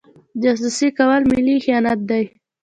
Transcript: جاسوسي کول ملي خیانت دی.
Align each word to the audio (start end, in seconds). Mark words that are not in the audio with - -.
جاسوسي 0.41 0.87
کول 0.97 1.21
ملي 1.31 1.55
خیانت 1.65 1.99
دی. 2.09 2.23